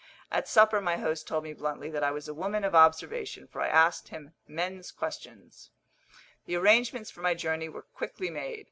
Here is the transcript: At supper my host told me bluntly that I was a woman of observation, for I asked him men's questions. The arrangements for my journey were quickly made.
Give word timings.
At 0.31 0.47
supper 0.47 0.81
my 0.81 0.97
host 0.97 1.27
told 1.27 1.43
me 1.43 1.53
bluntly 1.53 1.87
that 1.91 2.03
I 2.03 2.09
was 2.09 2.27
a 2.27 2.33
woman 2.33 2.63
of 2.63 2.73
observation, 2.73 3.45
for 3.45 3.61
I 3.61 3.67
asked 3.67 4.07
him 4.07 4.33
men's 4.47 4.91
questions. 4.91 5.69
The 6.47 6.55
arrangements 6.55 7.11
for 7.11 7.21
my 7.21 7.35
journey 7.35 7.69
were 7.69 7.83
quickly 7.83 8.31
made. 8.31 8.59